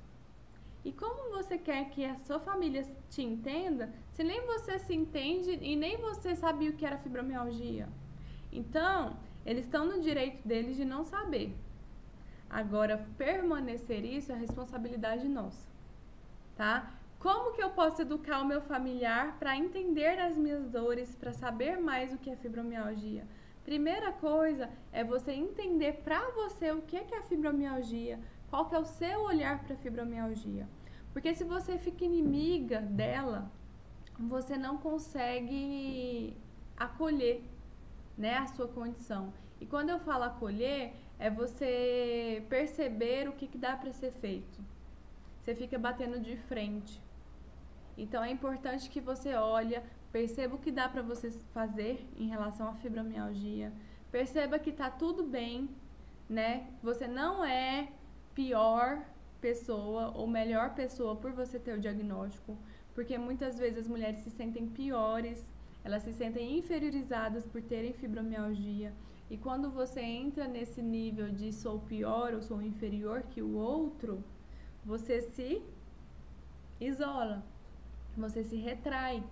[0.85, 5.59] E como você quer que a sua família te entenda, se nem você se entende
[5.63, 7.89] e nem você sabia o que era fibromialgia?
[8.51, 11.55] Então, eles estão no direito deles de não saber.
[12.51, 15.67] Agora, permanecer isso é responsabilidade nossa,
[16.57, 16.93] tá?
[17.19, 21.81] Como que eu posso educar o meu familiar para entender as minhas dores, para saber
[21.81, 23.25] mais o que é fibromialgia?
[23.65, 28.19] Primeira coisa é você entender para você o que é, que é a fibromialgia,
[28.51, 30.69] qual que é o seu olhar para a fibromialgia.
[31.13, 33.51] Porque se você fica inimiga dela,
[34.19, 36.37] você não consegue
[36.77, 37.43] acolher
[38.17, 39.33] né, a sua condição.
[39.61, 44.61] E quando eu falo acolher, é você perceber o que, que dá para ser feito.
[45.41, 47.01] Você fica batendo de frente.
[47.97, 49.81] Então é importante que você olhe,
[50.13, 53.73] perceba o que dá para você fazer em relação à fibromialgia.
[54.11, 55.71] Perceba que tá tudo bem,
[56.29, 56.69] né?
[56.83, 57.89] Você não é
[58.35, 59.03] pior
[59.41, 62.57] pessoa ou melhor pessoa por você ter o diagnóstico,
[62.95, 65.45] porque muitas vezes as mulheres se sentem piores,
[65.83, 68.93] elas se sentem inferiorizadas por terem fibromialgia.
[69.31, 74.23] E quando você entra nesse nível de sou pior ou sou inferior que o outro,
[74.85, 75.63] você se
[76.79, 77.43] isola,
[78.17, 79.25] você se retrai.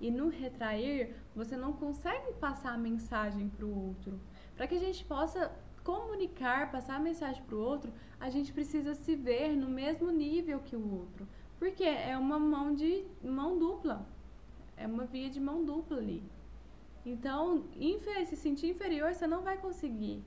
[0.00, 4.20] E no retrair, você não consegue passar a mensagem para o outro.
[4.56, 5.50] Para que a gente possa
[5.82, 10.60] comunicar, passar a mensagem para o outro, a gente precisa se ver no mesmo nível
[10.60, 11.26] que o outro.
[11.58, 14.06] Porque é uma mão de mão dupla.
[14.76, 16.22] É uma via de mão dupla ali.
[17.04, 17.64] Então,
[18.26, 20.22] se sentir inferior, você não vai conseguir.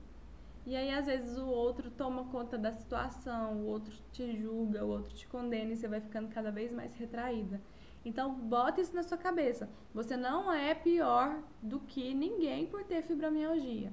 [0.66, 4.88] E aí, às vezes, o outro toma conta da situação, o outro te julga, o
[4.88, 7.60] outro te condena e você vai ficando cada vez mais retraída.
[8.04, 9.68] Então, bota isso na sua cabeça.
[9.94, 13.92] Você não é pior do que ninguém por ter fibromialgia.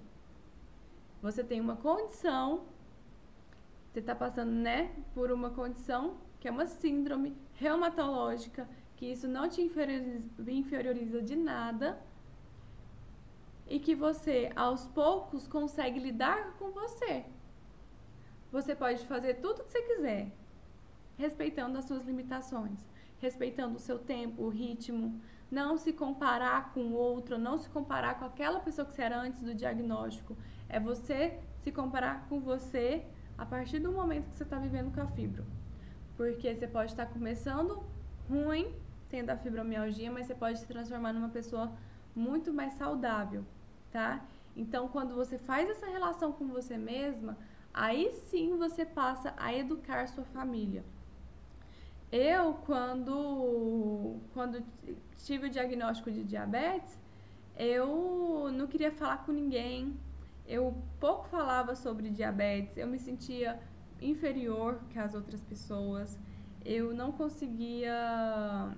[1.21, 2.65] Você tem uma condição,
[3.91, 9.47] você está passando, né, por uma condição que é uma síndrome reumatológica, que isso não
[9.47, 12.01] te inferioriza, inferioriza de nada
[13.67, 17.25] e que você, aos poucos, consegue lidar com você.
[18.51, 20.31] Você pode fazer tudo o que você quiser,
[21.17, 22.87] respeitando as suas limitações,
[23.19, 25.19] respeitando o seu tempo, o ritmo,
[25.51, 29.19] não se comparar com o outro, não se comparar com aquela pessoa que você era
[29.19, 30.37] antes do diagnóstico.
[30.67, 33.05] É você se comparar com você
[33.37, 35.45] a partir do momento que você está vivendo com a fibro.
[36.15, 37.83] Porque você pode estar começando
[38.29, 38.73] ruim,
[39.09, 41.71] tendo a fibromialgia, mas você pode se transformar numa pessoa
[42.15, 43.43] muito mais saudável,
[43.91, 44.23] tá?
[44.55, 47.37] Então, quando você faz essa relação com você mesma,
[47.73, 50.83] aí sim você passa a educar sua família.
[52.11, 54.63] Eu, quando, quando
[55.25, 56.97] tive o diagnóstico de diabetes,
[57.55, 59.95] eu não queria falar com ninguém,
[60.47, 63.59] eu pouco falava sobre diabetes, eu me sentia
[64.01, 66.17] inferior que as outras pessoas,
[66.65, 68.75] eu não conseguia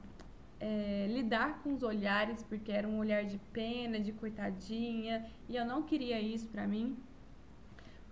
[0.60, 5.66] é, lidar com os olhares, porque era um olhar de pena, de coitadinha, e eu
[5.66, 6.98] não queria isso pra mim.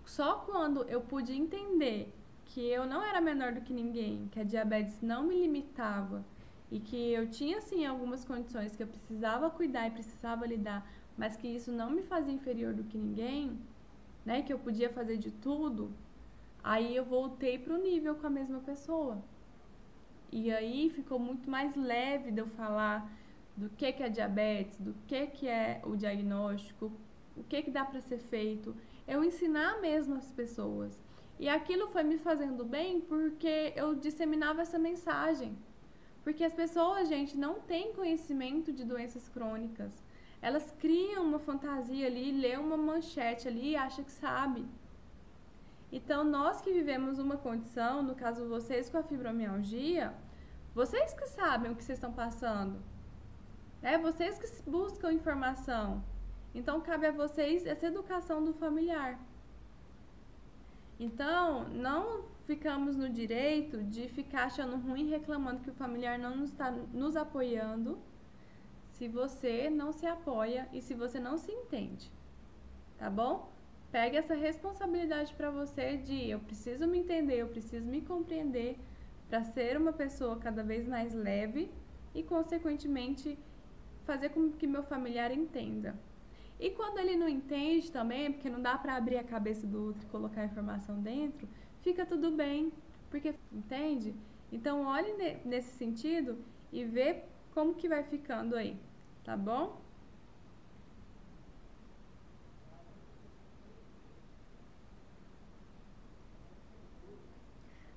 [0.05, 2.13] Só quando eu pude entender
[2.49, 6.25] que eu não era menor do que ninguém, que a diabetes não me limitava
[6.71, 11.35] e que eu tinha sim algumas condições que eu precisava cuidar e precisava lidar, mas
[11.35, 13.59] que isso não me fazia inferior do que ninguém,
[14.25, 15.91] né, que eu podia fazer de tudo,
[16.63, 19.23] aí eu voltei para o nível com a mesma pessoa.
[20.31, 23.11] E aí ficou muito mais leve de eu falar
[23.55, 26.91] do que, que é diabetes, do que, que é o diagnóstico,
[27.35, 28.75] o que, que dá para ser feito.
[29.07, 30.99] Eu ensinar mesmo as pessoas.
[31.39, 35.57] E aquilo foi me fazendo bem porque eu disseminava essa mensagem.
[36.21, 39.93] Porque as pessoas, gente, não têm conhecimento de doenças crônicas.
[40.41, 44.65] Elas criam uma fantasia ali, lê uma manchete ali e acha que sabe.
[45.91, 50.13] Então, nós que vivemos uma condição, no caso vocês com a fibromialgia,
[50.75, 52.79] vocês que sabem o que vocês estão passando.
[53.81, 53.97] Né?
[53.97, 56.03] Vocês que buscam informação.
[56.53, 59.17] Então, cabe a vocês essa educação do familiar.
[60.99, 66.69] Então, não ficamos no direito de ficar achando ruim reclamando que o familiar não está
[66.71, 67.97] nos apoiando
[68.97, 72.11] se você não se apoia e se você não se entende.
[72.97, 73.49] Tá bom?
[73.89, 78.77] Pegue essa responsabilidade para você de eu preciso me entender, eu preciso me compreender
[79.29, 81.71] para ser uma pessoa cada vez mais leve
[82.13, 83.39] e, consequentemente,
[84.05, 85.95] fazer com que meu familiar entenda.
[86.59, 90.03] E quando ele não entende também, porque não dá para abrir a cabeça do outro
[90.03, 91.47] e colocar a informação dentro,
[91.81, 92.71] fica tudo bem,
[93.09, 94.13] porque entende?
[94.51, 95.13] Então olhe
[95.45, 96.37] nesse sentido
[96.71, 98.75] e vê como que vai ficando aí,
[99.23, 99.79] tá bom?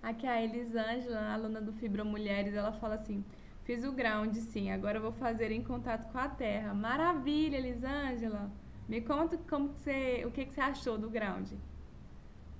[0.02, 3.24] Aqui a Elisângela, aluna do Fibra Mulheres, ela fala assim:
[3.64, 4.70] Fiz o ground, sim.
[4.70, 6.74] Agora vou fazer em contato com a Terra.
[6.74, 8.50] Maravilha, Elisângela.
[8.88, 11.48] Me conta como que você, o que, que você achou do ground.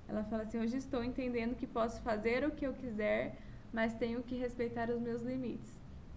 [0.07, 3.37] Ela fala assim: Hoje estou entendendo que posso fazer o que eu quiser,
[3.73, 5.69] mas tenho que respeitar os meus limites.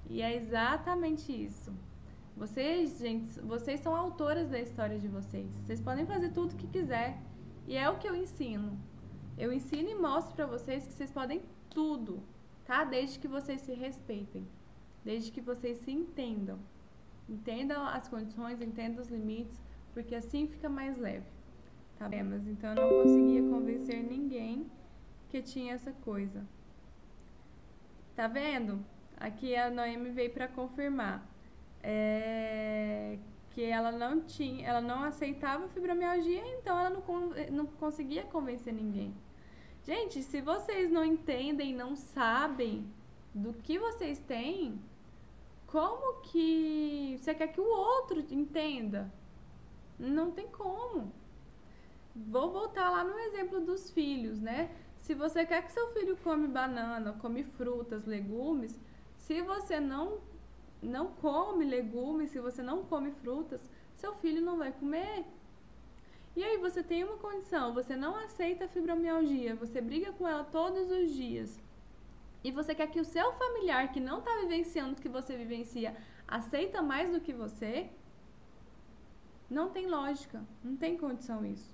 [0.09, 1.73] E é exatamente isso.
[2.37, 5.51] Vocês, gente, vocês são autoras da história de vocês.
[5.65, 7.19] Vocês podem fazer tudo o que quiser.
[7.67, 8.79] E é o que eu ensino.
[9.37, 12.23] Eu ensino e mostro para vocês que vocês podem tudo,
[12.65, 12.85] tá?
[12.85, 14.47] Desde que vocês se respeitem
[15.07, 16.59] desde que vocês se entendam.
[17.29, 19.57] Entendam as condições, entendam os limites,
[19.95, 21.29] porque assim fica mais leve.
[21.97, 22.25] Tá bem?
[22.25, 24.67] Mas então eu não conseguia convencer ninguém
[25.29, 26.45] que tinha essa coisa.
[28.17, 28.85] Tá vendo?
[29.17, 31.25] Aqui a Noemi veio para confirmar
[31.83, 33.17] é,
[33.51, 37.03] que ela não tinha, ela não aceitava fibromialgia, então ela não,
[37.53, 39.15] não conseguia convencer ninguém.
[39.85, 42.85] Gente, se vocês não entendem, não sabem
[43.33, 44.81] do que vocês têm,
[45.67, 49.13] como que você quer que o outro entenda?
[49.99, 51.13] Não tem como.
[52.15, 54.71] Vou voltar lá no exemplo dos filhos, né?
[54.99, 58.79] Se você quer que seu filho come banana, come frutas, legumes,
[59.19, 60.21] se você não
[60.83, 63.61] não come legumes, se você não come frutas,
[63.97, 65.25] seu filho não vai comer.
[66.37, 70.45] E aí você tem uma condição, você não aceita a fibromialgia, você briga com ela
[70.45, 71.59] todos os dias.
[72.47, 75.91] E você quer que o seu familiar que não está vivenciando o que você vivencia
[76.39, 77.73] aceita mais do que você?
[79.51, 81.71] Não tem lógica, não tem condição isso.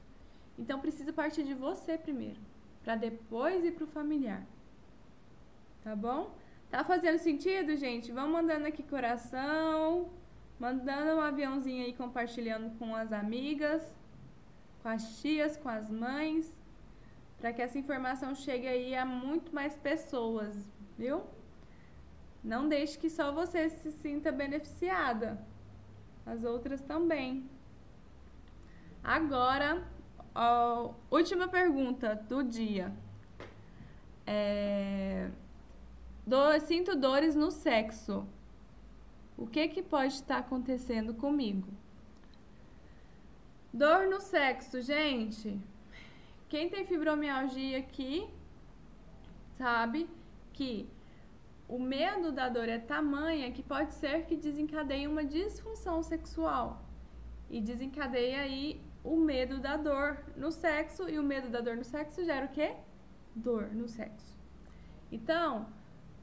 [0.60, 2.40] Então precisa partir de você primeiro,
[2.82, 4.42] para depois ir para o familiar.
[5.84, 6.34] Tá bom?
[6.70, 8.10] Tá fazendo sentido, gente?
[8.10, 10.10] Vamos mandando aqui coração,
[10.58, 13.82] mandando um aviãozinho aí compartilhando com as amigas
[14.82, 16.52] com as tias, com as mães,
[17.42, 20.54] para que essa informação chegue aí a muito mais pessoas,
[20.96, 21.24] viu?
[22.42, 25.44] Não deixe que só você se sinta beneficiada,
[26.24, 27.50] as outras também.
[29.02, 29.82] Agora,
[30.32, 32.92] ó, última pergunta do dia.
[34.24, 35.28] É,
[36.24, 38.24] do, sinto dores no sexo.
[39.36, 41.66] O que, que pode estar acontecendo comigo?
[43.72, 45.60] Dor no sexo, gente.
[46.52, 48.28] Quem tem fibromialgia aqui
[49.52, 50.06] sabe
[50.52, 50.86] que
[51.66, 56.84] o medo da dor é tamanha que pode ser que desencadeie uma disfunção sexual.
[57.48, 61.08] E desencadeia aí o medo da dor no sexo.
[61.08, 62.74] E o medo da dor no sexo gera o quê?
[63.34, 64.38] Dor no sexo.
[65.10, 65.66] Então,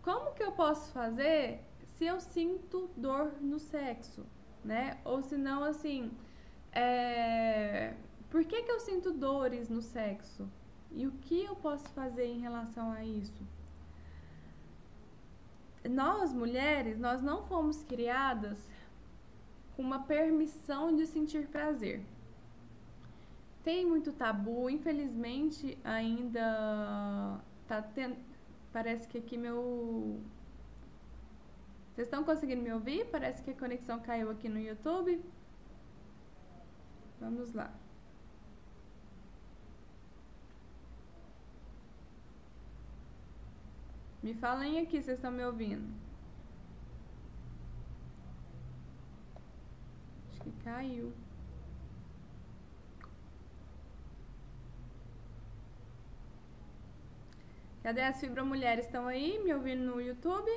[0.04, 1.60] como que eu posso fazer
[1.98, 4.24] se eu sinto dor no sexo,
[4.64, 5.00] né?
[5.04, 6.12] Ou se não, assim,
[6.72, 7.96] é,
[8.30, 10.48] por que, que eu sinto dores no sexo?
[10.92, 13.42] E o que eu posso fazer em relação a isso?
[15.90, 18.58] Nós, mulheres, nós não fomos criadas
[19.76, 22.04] com uma permissão de sentir prazer.
[23.64, 28.18] Tem muito tabu, infelizmente ainda tá tendo.
[28.72, 30.20] Parece que aqui meu.
[31.94, 33.06] Vocês estão conseguindo me ouvir?
[33.06, 35.22] Parece que a conexão caiu aqui no YouTube.
[37.20, 37.74] Vamos lá.
[44.24, 45.94] Me falem aqui, vocês estão me ouvindo?
[50.32, 51.14] Acho que caiu.
[57.84, 58.86] Cadê as fibromulheres?
[58.86, 60.50] Estão aí me ouvindo no YouTube?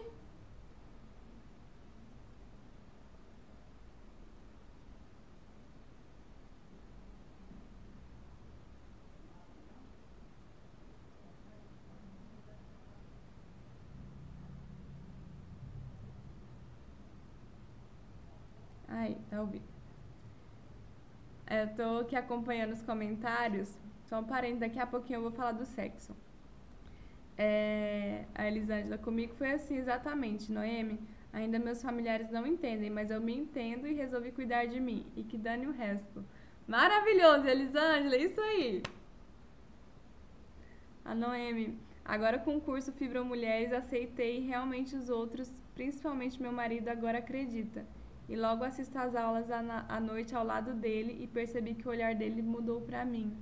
[18.88, 19.64] Aí, tá ouvindo.
[21.46, 23.78] É, eu tô aqui acompanhando os comentários.
[24.04, 26.14] Só um parente, daqui a pouquinho eu vou falar do sexo.
[27.38, 31.00] É, a Elisângela, comigo foi assim exatamente, Noemi.
[31.32, 35.06] Ainda meus familiares não entendem, mas eu me entendo e resolvi cuidar de mim.
[35.16, 36.22] E que dane o resto.
[36.68, 38.82] Maravilhoso, Elisângela, isso aí.
[41.06, 46.88] A Noemi, agora com o curso Fibra Mulheres, aceitei realmente os outros, principalmente meu marido,
[46.88, 47.82] agora acredita
[48.28, 52.14] e logo assisto às aulas à noite ao lado dele e percebi que o olhar
[52.14, 53.36] dele mudou para mim.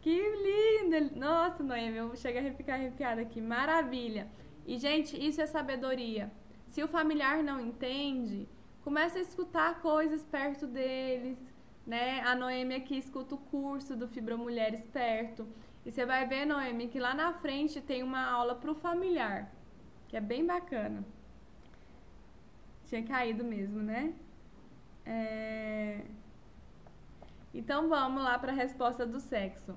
[0.00, 1.18] Que lindo!
[1.18, 3.40] Nossa, Noemi, eu chego a ficar arrepiada aqui.
[3.40, 4.28] Maravilha!
[4.66, 6.30] E, gente, isso é sabedoria.
[6.68, 8.48] Se o familiar não entende,
[8.84, 11.38] começa a escutar coisas perto deles,
[11.86, 12.20] né?
[12.20, 15.48] A Noemi aqui escuta o curso do Fibra Mulheres perto.
[15.84, 19.50] E você vai ver, Noemi, que lá na frente tem uma aula pro familiar,
[20.06, 21.04] que é bem bacana.
[22.88, 24.14] Tinha caído mesmo, né?
[25.04, 26.02] É...
[27.52, 29.76] Então vamos lá para a resposta do sexo.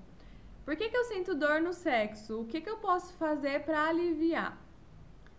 [0.63, 2.41] Por que, que eu sinto dor no sexo?
[2.41, 4.57] O que, que eu posso fazer para aliviar?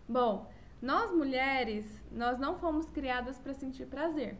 [0.07, 0.51] Bom,
[0.81, 4.37] nós mulheres, nós não fomos criadas para sentir prazer.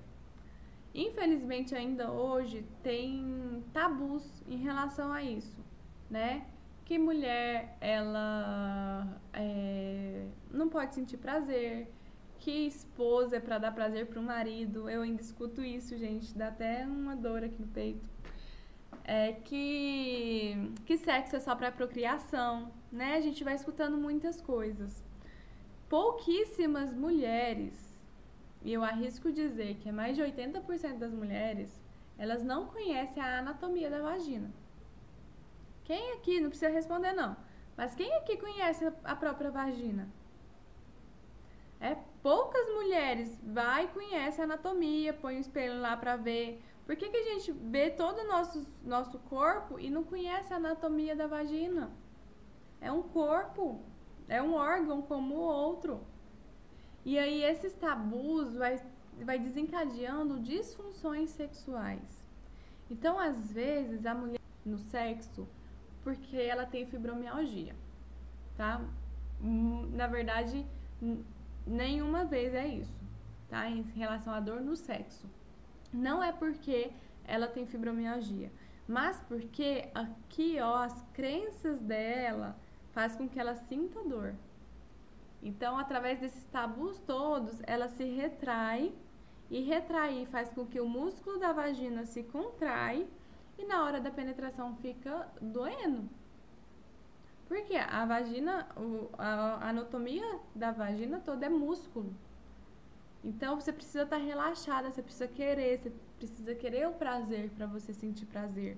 [0.93, 5.59] Infelizmente, ainda hoje tem tabus em relação a isso,
[6.07, 6.45] né?
[6.85, 11.91] Que mulher, ela é, não pode sentir prazer,
[12.43, 14.89] que esposa é para dar prazer para o marido.
[14.89, 18.09] Eu ainda escuto isso, gente, dá até uma dor aqui no peito.
[19.05, 23.15] É que que sexo é só para procriação, né?
[23.15, 25.01] A gente vai escutando muitas coisas.
[25.87, 27.75] Pouquíssimas mulheres,
[28.61, 31.71] e eu arrisco dizer que é mais de 80% das mulheres,
[32.17, 34.51] elas não conhecem a anatomia da vagina.
[35.85, 37.37] Quem aqui, não precisa responder não,
[37.77, 40.09] mas quem aqui conhece a própria vagina?
[41.79, 46.63] É poucas mulheres vai e conhece a anatomia, põe o espelho lá para ver.
[46.85, 50.57] Por que, que a gente vê todo o nosso, nosso corpo e não conhece a
[50.57, 51.91] anatomia da vagina?
[52.83, 53.81] é um corpo,
[54.27, 56.01] é um órgão como o outro.
[57.05, 58.79] E aí esses tabus vai,
[59.21, 62.23] vai desencadeando disfunções sexuais.
[62.91, 65.47] Então, às vezes, a mulher no sexo,
[66.03, 67.73] porque ela tem fibromialgia,
[68.57, 68.81] tá?
[69.41, 70.65] Hum, na verdade,
[71.65, 73.01] nenhuma vez é isso,
[73.49, 73.69] tá?
[73.69, 75.27] Em relação à dor no sexo.
[75.91, 76.91] Não é porque
[77.23, 78.51] ela tem fibromialgia,
[78.87, 82.57] mas porque aqui, ó, as crenças dela
[82.91, 84.35] faz com que ela sinta dor.
[85.41, 88.93] Então, através desses tabus todos, ela se retrai
[89.49, 93.07] e retrair faz com que o músculo da vagina se contrai
[93.57, 96.09] e na hora da penetração fica doendo.
[97.53, 98.67] Porque a vagina,
[99.15, 102.11] a anatomia da vagina toda é músculo.
[103.23, 107.67] Então você precisa estar tá relaxada, você precisa querer, você precisa querer o prazer para
[107.67, 108.75] você sentir prazer.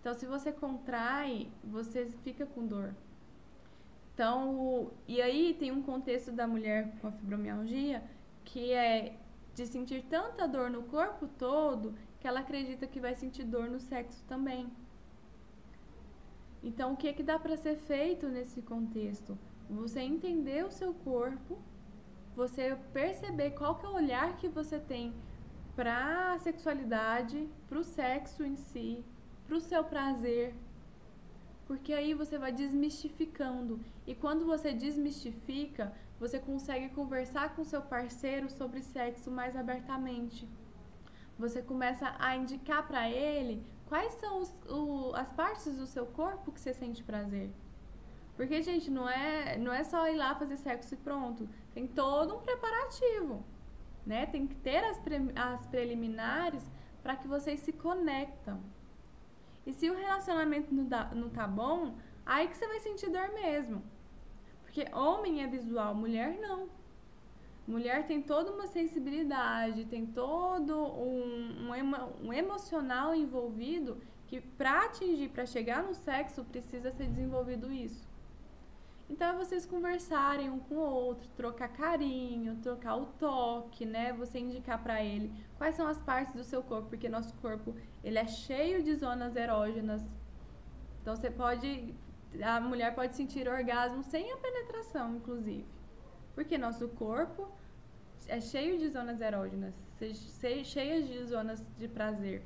[0.00, 2.92] Então se você contrai, você fica com dor.
[4.12, 8.02] Então, e aí tem um contexto da mulher com a fibromialgia
[8.44, 9.14] que é
[9.54, 13.78] de sentir tanta dor no corpo todo que ela acredita que vai sentir dor no
[13.78, 14.72] sexo também.
[16.66, 19.38] Então, o que, é que dá para ser feito nesse contexto?
[19.70, 21.56] Você entender o seu corpo,
[22.34, 25.14] você perceber qual que é o olhar que você tem
[25.76, 29.04] para a sexualidade, para o sexo em si,
[29.46, 30.56] para o seu prazer,
[31.68, 33.78] porque aí você vai desmistificando.
[34.04, 40.48] E quando você desmistifica, você consegue conversar com seu parceiro sobre sexo mais abertamente.
[41.38, 46.52] Você começa a indicar para ele quais são os, o, as partes do seu corpo
[46.52, 47.50] que você sente prazer.
[48.36, 51.48] Porque, gente, não é, não é só ir lá fazer sexo e pronto.
[51.72, 53.42] Tem todo um preparativo.
[54.04, 54.26] Né?
[54.26, 56.62] Tem que ter as, pre, as preliminares
[57.02, 58.60] para que vocês se conectam.
[59.64, 63.32] E se o relacionamento não, dá, não tá bom, aí que você vai sentir dor
[63.32, 63.82] mesmo.
[64.62, 66.68] Porque homem é visual, mulher não.
[67.66, 73.98] Mulher tem toda uma sensibilidade, tem todo um, um, um emocional envolvido
[74.28, 78.06] que para atingir, para chegar no sexo, precisa ser desenvolvido isso.
[79.08, 84.12] Então é vocês conversarem um com o outro, trocar carinho, trocar o toque, né?
[84.14, 88.18] Você indicar para ele quais são as partes do seu corpo, porque nosso corpo ele
[88.18, 90.02] é cheio de zonas erógenas.
[91.00, 91.94] Então você pode
[92.42, 95.75] a mulher pode sentir orgasmo sem a penetração, inclusive.
[96.36, 97.48] Porque nosso corpo
[98.28, 99.74] é cheio de zonas erógenas,
[100.64, 102.42] cheias de zonas de prazer.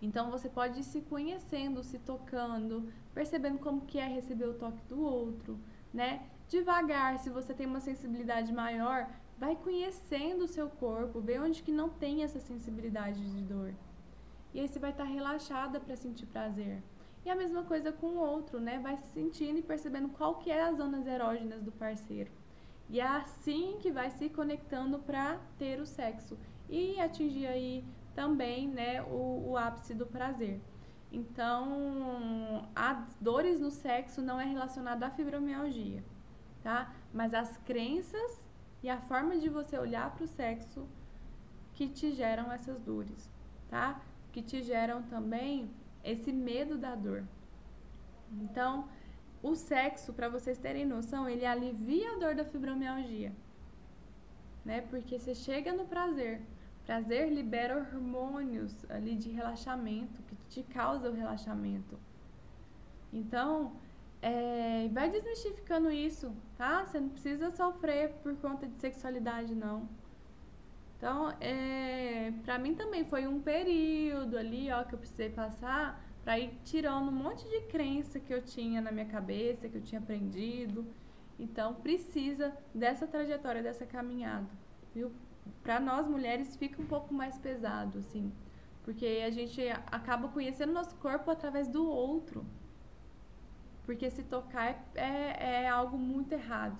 [0.00, 4.80] Então você pode ir se conhecendo, se tocando, percebendo como que é receber o toque
[4.88, 5.58] do outro,
[5.92, 6.24] né?
[6.48, 11.72] Devagar, se você tem uma sensibilidade maior, vai conhecendo o seu corpo, vê onde que
[11.72, 13.74] não tem essa sensibilidade de dor.
[14.52, 16.80] E aí você vai estar relaxada para sentir prazer.
[17.24, 18.78] E a mesma coisa com o outro, né?
[18.78, 22.30] Vai sentindo e percebendo qual que é as zonas erógenas do parceiro.
[22.88, 28.68] E é assim que vai se conectando para ter o sexo e atingir aí também,
[28.68, 30.60] né, o, o ápice do prazer.
[31.10, 36.04] Então, as dores no sexo não é relacionada à fibromialgia,
[36.62, 36.92] tá?
[37.12, 38.44] Mas as crenças
[38.82, 40.88] e a forma de você olhar para o sexo
[41.72, 43.30] que te geram essas dores,
[43.68, 44.00] tá?
[44.32, 45.70] Que te geram também
[46.02, 47.24] esse medo da dor.
[48.32, 48.88] Então,
[49.44, 53.30] o sexo, para vocês terem noção, ele alivia a dor da fibromialgia.
[54.64, 54.80] Né?
[54.80, 56.40] Porque você chega no prazer.
[56.86, 61.98] Prazer libera hormônios ali de relaxamento, que te causa o relaxamento.
[63.12, 63.72] Então,
[64.22, 66.86] é, vai desmistificando isso, tá?
[66.86, 69.86] Você não precisa sofrer por conta de sexualidade, não.
[70.96, 76.38] Então, é, para mim também foi um período ali, ó, que eu precisei passar para
[76.38, 80.00] ir tirando um monte de crença que eu tinha na minha cabeça, que eu tinha
[80.00, 80.86] aprendido.
[81.38, 84.48] Então, precisa dessa trajetória, dessa caminhada,
[84.94, 85.12] viu?
[85.62, 88.32] Para nós mulheres fica um pouco mais pesado, assim,
[88.84, 89.60] porque a gente
[89.90, 92.46] acaba conhecendo nosso corpo através do outro.
[93.84, 96.78] Porque se tocar é, é, é algo muito errado,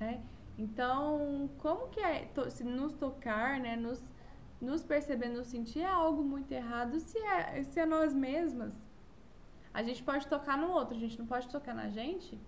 [0.00, 0.22] né?
[0.56, 4.00] Então, como que é se nos tocar, né, nos,
[4.64, 8.74] nos perceber, nos sentir é algo muito errado se é, se é nós mesmas?
[9.72, 12.38] A gente pode tocar no outro, a gente não pode tocar na gente?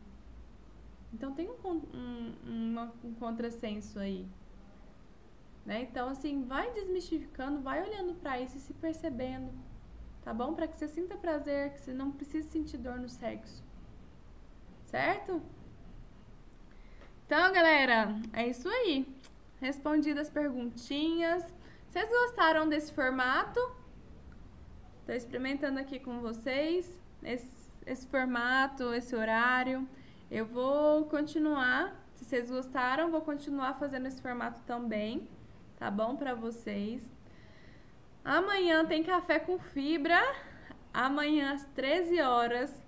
[1.13, 4.27] Então tem um, um, uma, um contrassenso aí.
[5.65, 5.83] Né?
[5.83, 9.51] Então, assim, vai desmistificando, vai olhando para isso e se percebendo,
[10.23, 10.55] tá bom?
[10.55, 13.65] Para que você sinta prazer, que você não precise sentir dor no sexo.
[14.87, 15.43] Certo?
[17.27, 19.05] Então, galera, é isso aí.
[19.61, 21.43] Respondidas as perguntinhas.
[21.97, 23.59] Vocês gostaram desse formato?
[25.01, 27.01] Estou experimentando aqui com vocês.
[27.23, 29.89] Esse, esse formato, esse horário.
[30.31, 35.27] Eu vou continuar, se vocês gostaram, vou continuar fazendo esse formato também,
[35.79, 37.11] tá bom para vocês.
[38.23, 40.21] Amanhã tem café com fibra.
[40.93, 42.83] Amanhã às 13 horas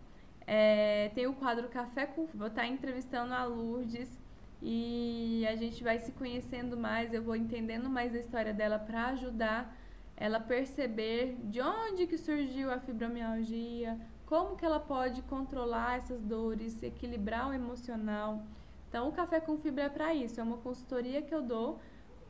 [0.46, 4.18] é, tem o quadro Café com Vou estar entrevistando a Lourdes
[4.60, 7.12] e a gente vai se conhecendo mais.
[7.12, 9.76] Eu vou entendendo mais a história dela para ajudar
[10.20, 16.82] ela perceber de onde que surgiu a fibromialgia, como que ela pode controlar essas dores,
[16.82, 18.42] equilibrar o emocional.
[18.88, 20.40] Então, o Café com Fibra é para isso.
[20.40, 21.78] É uma consultoria que eu dou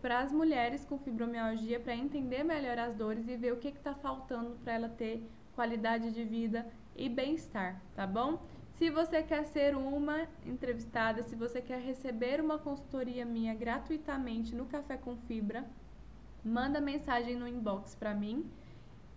[0.02, 3.94] para as mulheres com fibromialgia para entender melhor as dores e ver o que está
[3.94, 8.38] faltando para ela ter qualidade de vida e bem-estar, tá bom?
[8.78, 14.66] Se você quer ser uma entrevistada, se você quer receber uma consultoria minha gratuitamente no
[14.66, 15.64] Café com Fibra,
[16.44, 18.48] manda mensagem no inbox para mim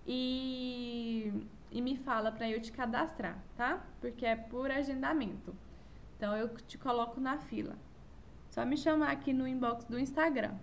[0.08, 1.32] e,
[1.70, 3.86] e me fala para eu te cadastrar, tá?
[4.00, 5.56] Porque é por agendamento.
[6.18, 7.76] Então eu te coloco na fila.
[8.50, 10.56] Só me chamar aqui no inbox do Instagram.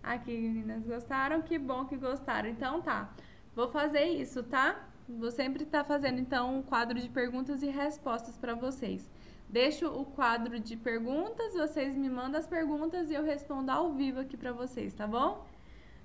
[0.00, 1.42] Aqui, meninas, gostaram?
[1.42, 2.48] Que bom que gostaram.
[2.48, 3.12] Então tá.
[3.52, 4.91] Vou fazer isso, tá?
[5.08, 9.08] Vou sempre estar tá fazendo então um quadro de perguntas e respostas para vocês.
[9.48, 14.20] Deixo o quadro de perguntas, vocês me mandam as perguntas e eu respondo ao vivo
[14.20, 15.46] aqui para vocês, tá bom?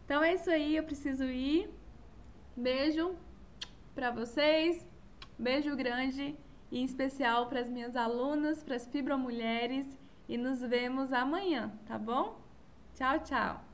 [0.03, 1.69] Então é isso aí, eu preciso ir.
[2.55, 3.15] Beijo
[3.95, 4.85] para vocês.
[5.39, 6.35] Beijo grande
[6.71, 9.85] e em especial para as minhas alunas, para as fibromulheres
[10.27, 12.41] e nos vemos amanhã, tá bom?
[12.95, 13.66] Tchau, tchau.